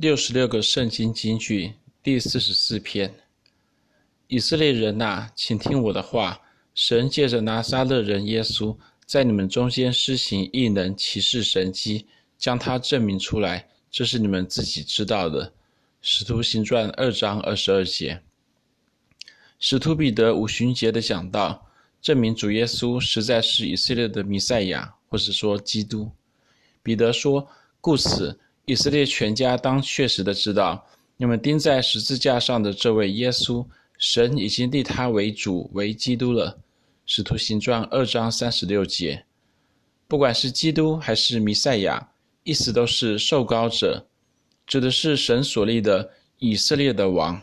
[0.00, 1.74] 六十六个圣经金句
[2.04, 3.12] 第四十四篇：
[4.28, 6.40] 以色列人呐，请听我的话。
[6.72, 12.06] 神借着拿撒勒人耶稣，在你们中间施行异能、奇事、神迹，
[12.38, 15.52] 将他证明出来，这是你们自己知道的。
[16.00, 18.22] 使徒行传二章二十二节。
[19.58, 21.66] 使徒彼得五旬节的讲道，
[22.00, 26.08] 证明主耶稣实在是以色列的弥赛亚，或是说基督。
[26.84, 27.48] 彼得说
[27.82, 28.38] ：“故此。”
[28.68, 30.86] 以色列全家当确实的知道，
[31.16, 33.64] 你们钉在十字架上的这位耶稣，
[33.96, 36.58] 神已经立他为主为基督了。
[37.06, 39.24] 使徒行传二章三十六节，
[40.06, 42.10] 不管是基督还是弥赛亚，
[42.42, 44.06] 意思都是受膏者，
[44.66, 47.40] 指的是神所立的以色列的王。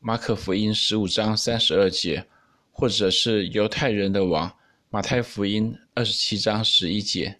[0.00, 2.22] 马可福音十五章三十二节，
[2.70, 4.54] 或者是犹太人的王。
[4.90, 7.38] 马太福音二十七章十一节。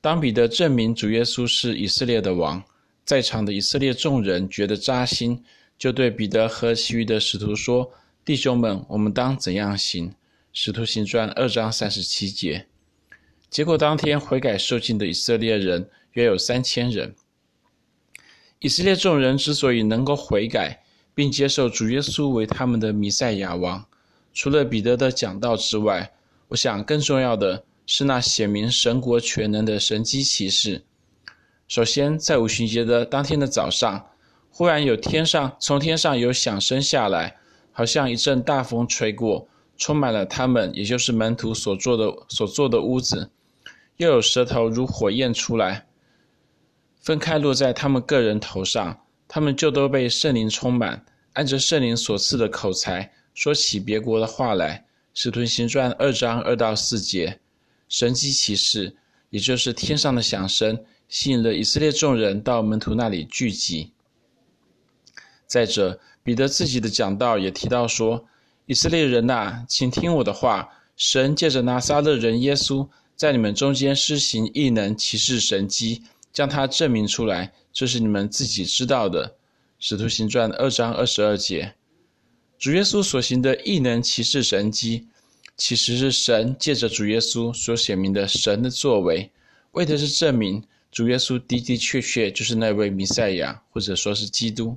[0.00, 2.62] 当彼得证明主耶稣是以色列的王，
[3.04, 5.44] 在场的以色列众人觉得扎心，
[5.78, 7.92] 就对彼得和其余的使徒说
[8.24, 10.14] ：“弟兄们，我们当怎样行？”
[10.54, 12.66] 使徒行传二章三十七节。
[13.50, 17.14] 结果当天悔改受浸的以色列人约有三千人。
[18.60, 20.82] 以色列众人之所以能够悔改，
[21.14, 23.84] 并接受主耶稣为他们的弥赛亚王，
[24.32, 26.10] 除了彼得的讲道之外，
[26.48, 27.64] 我想更重要的。
[27.92, 30.84] 是那显明神国全能的神机骑士。
[31.66, 34.06] 首先，在五旬节的当天的早上，
[34.48, 37.36] 忽然有天上从天上有响声下来，
[37.72, 43.28] 好像一阵大风吹过，充满了他们，也就是门徒所坐的所坐的屋子。
[43.96, 45.88] 又有舌头如火焰出来，
[47.00, 54.86] 分开落在他们个人头上，他们就都被圣灵充满，按着圣灵所赐的口才，说起别国的话来。
[55.12, 57.40] 使徒行传二章二到四节。
[57.90, 58.94] 神迹奇事，
[59.30, 63.90] 也就是天上的响声，吸引了以色列众人到门徒那里聚集。
[65.48, 68.24] 再者，彼得自己的讲道也提到说
[68.66, 70.70] ：“以色列人呐，请听我的话。
[70.96, 72.86] 神借着拿撒勒人耶稣，
[73.16, 79.34] 在你们中间施行异能、奇事、神迹，将他证明出来，这是你们自己知道的。”
[79.80, 81.74] 使徒行传二章二十二节，
[82.56, 85.08] 主耶稣所行的异能、奇事、神迹。
[85.60, 89.30] 其实是神借着主耶稣所显明的神的作为，
[89.72, 94.74] 为的是证明主耶稣的的确确就是那位弥赛亚，或者说是基督。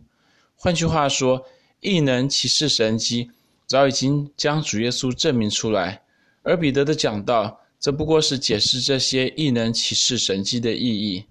[0.58, 1.46] 换句话说，
[1.80, 3.32] 异能、骑士、神迹
[3.66, 6.02] 早已经将主耶稣证明出来，
[6.42, 11.24] 而彼得的讲道则不过是解释这些异能、骑士、神迹的意义。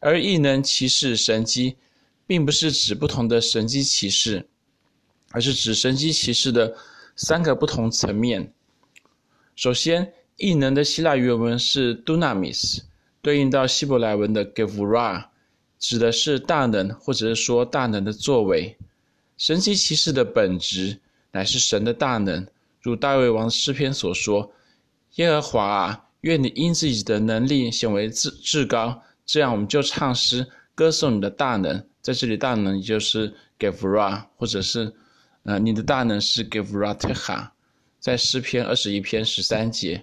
[0.00, 1.76] 而异能、骑士、神迹，
[2.26, 4.48] 并不是指不同的神迹骑士，
[5.32, 6.74] 而是指神迹骑士的
[7.16, 8.50] 三个不同层面。
[9.58, 12.78] 首先，异能的希腊原文是 dunamis，
[13.20, 15.24] 对应到希伯来文的 gevura，
[15.80, 18.76] 指的是大能，或者是说大能的作为。
[19.36, 21.00] 神迹骑士的本质
[21.32, 22.46] 乃是神的大能，
[22.80, 24.48] 如大卫王诗篇所说
[25.18, 30.46] ：“耶和华啊，愿你因自己的能力显为至至高。”这样我们就唱诗
[30.76, 31.84] 歌颂你的大能。
[32.00, 34.94] 在这里，大能也就是 gevura，或者是
[35.42, 37.48] 呃，你的大能是 gevurateha。
[38.08, 40.02] 在诗篇二十一篇十三节。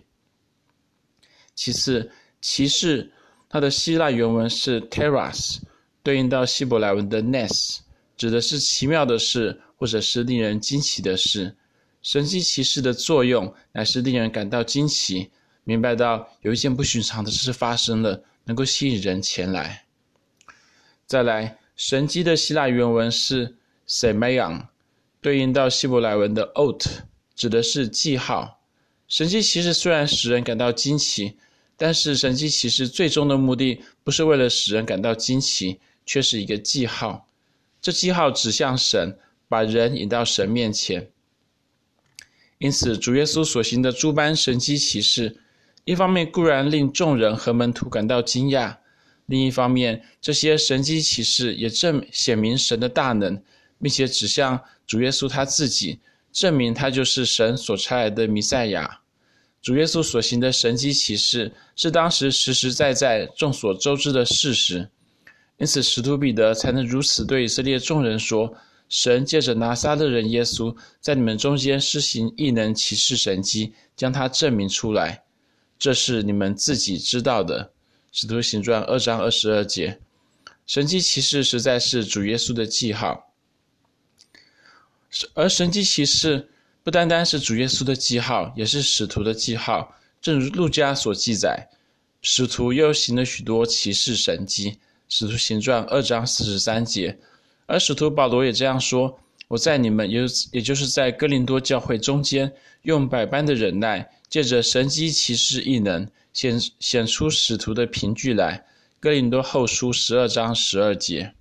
[1.55, 3.11] 其次，奇事，
[3.49, 5.57] 它的希腊原文是 teras，
[6.03, 7.79] 对应到希伯来文的 nes，
[8.15, 11.55] 指的是奇妙的事，或者是令人惊奇的事。
[12.03, 15.31] 神迹奇事的作用乃是令人感到惊奇，
[15.63, 19.83] 明白到有一件不寻常的事发生了，能够吸引人前来。
[21.07, 23.55] 再来，神迹的希腊原文是
[23.87, 24.67] semeion，
[25.21, 26.85] 对应到希伯来文的 ot。
[27.35, 28.61] 指的是记号。
[29.07, 31.37] 神迹奇事虽然使人感到惊奇，
[31.77, 37.27] 但是神迹奇事最终的目的不是为了使人感到惊奇，却是一个记号。
[37.81, 41.09] 这记号指向神，把人引到神面前。
[42.57, 45.37] 因此，主耶稣所行的诸般神迹奇事，
[45.83, 48.77] 一方面固然令众人和门徒感到惊讶，
[49.27, 53.39] 另一方面，这些神迹奇事也正显明神的大能，
[53.79, 55.99] 并且指向主耶稣他自己。
[56.35, 58.99] 证明他就是神所差来的弥赛亚，
[59.61, 64.89] 主耶稣所行的神迹奇事是当时实实在在众所周知的事实，
[65.57, 68.53] 因此使徒彼得才能如此对以色列众人说
[68.89, 75.23] ：“神借着拿撒勒人耶稣，在你们中间施行异能、奇事、神迹，将他证明出来，
[75.79, 77.71] 这是你们自己知道的。”
[78.11, 79.99] 使徒行传二章二十二节，
[80.67, 83.31] 神迹奇事实在是主耶稣的记号。
[85.33, 86.49] 而神迹奇事
[86.83, 89.95] 不单单是主耶稣的记号，也是使徒的记号。
[90.21, 91.69] 正如路加所记载，
[92.21, 97.17] 使徒又行了许多奇事神迹，使徒行传二章四十三节。
[97.67, 100.21] 而使徒保罗也这样说：“我在你们，也
[100.51, 102.51] 也就是在哥林多教会中间，
[102.83, 108.65] 用百般的忍耐，借着神迹奇事异能，显显出使徒的凭据来。”
[108.99, 111.33] 哥林多后书十二章十二节。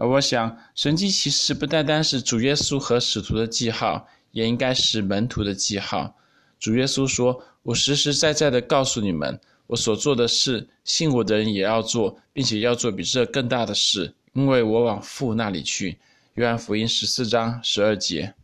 [0.00, 6.14] 而我想，神迹奇事不单单是主耶稣和使徒的记号，也应该是门徒的记号。
[6.60, 15.98] 主耶稣说：“我实实在在的告诉你们，我所做的事，信我的人也要做，并且要做比这更大的事，因为我往父那里去。”
[16.34, 18.34] 约翰福音十四章十二节。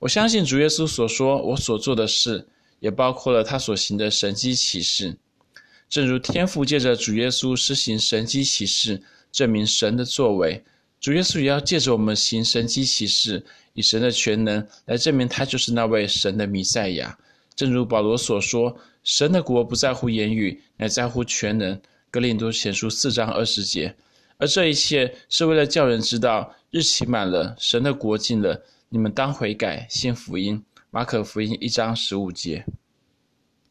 [0.00, 2.46] 我相信主耶稣所说我所做的事，
[2.80, 5.16] 也包括了他所行的神迹奇事。
[5.88, 9.02] 正如天父借着主耶稣施行神迹奇事，
[9.32, 10.62] 证明神的作为。
[11.02, 13.44] 主耶稣也要借着我们行神迹奇事，
[13.74, 17.18] 以神的全能来证明他就是那位神的弥赛亚。
[17.56, 21.76] 正如保罗所说：“神的国不在乎言语，乃在乎全能。”
[22.08, 23.92] 格林多前书四章二十节。
[24.38, 30.64] 而这一切是为了叫人知道日期满了，神的国近了，你们当悔改，信福音。
[30.92, 32.64] 马可福音一章十五节。